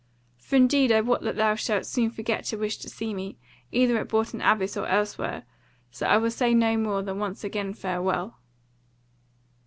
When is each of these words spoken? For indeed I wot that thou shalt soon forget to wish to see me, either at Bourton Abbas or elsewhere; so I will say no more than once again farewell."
For 0.39 0.55
indeed 0.55 0.91
I 0.91 0.99
wot 1.01 1.21
that 1.21 1.35
thou 1.35 1.53
shalt 1.53 1.85
soon 1.85 2.09
forget 2.09 2.43
to 2.45 2.57
wish 2.57 2.77
to 2.77 2.89
see 2.89 3.13
me, 3.13 3.37
either 3.71 3.99
at 3.99 4.07
Bourton 4.09 4.41
Abbas 4.41 4.75
or 4.75 4.87
elsewhere; 4.87 5.43
so 5.91 6.07
I 6.07 6.17
will 6.17 6.31
say 6.31 6.55
no 6.55 6.75
more 6.75 7.03
than 7.03 7.19
once 7.19 7.43
again 7.43 7.75
farewell." 7.75 8.39